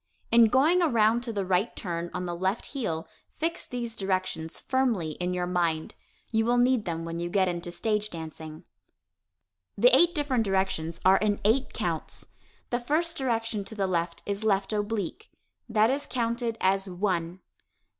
In 0.31 0.45
going 0.45 0.81
around 0.81 1.21
to 1.21 1.31
the 1.31 1.45
right 1.45 1.75
turn 1.75 2.09
on 2.11 2.25
the 2.25 2.35
left 2.35 2.65
heel. 2.65 3.07
Fix 3.37 3.67
these 3.67 3.95
directions 3.95 4.59
firmly 4.59 5.11
in 5.19 5.31
your 5.31 5.45
mind. 5.45 5.93
You 6.31 6.43
will 6.45 6.57
need 6.57 6.85
them 6.85 7.05
when 7.05 7.19
you 7.19 7.29
get 7.29 7.47
into 7.47 7.69
stage 7.69 8.09
dancing. 8.09 8.63
[Illustration: 9.77 9.77
Turning 9.77 9.77
the 9.77 9.81
Head] 9.81 9.81
The 9.83 9.97
eight 10.09 10.15
different 10.15 10.43
directions 10.43 11.01
are 11.05 11.17
in 11.17 11.39
eight 11.45 11.73
counts. 11.73 12.25
The 12.71 12.79
first 12.79 13.15
direction 13.15 13.63
to 13.63 13.75
the 13.75 13.85
left 13.85 14.23
is 14.25 14.43
left 14.43 14.73
oblique. 14.73 15.29
That 15.69 15.91
is 15.91 16.07
counted 16.07 16.57
"one." 16.87 17.41